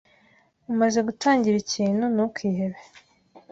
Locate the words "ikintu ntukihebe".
1.63-2.79